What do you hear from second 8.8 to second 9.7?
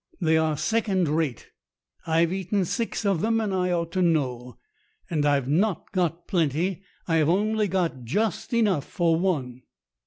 for one."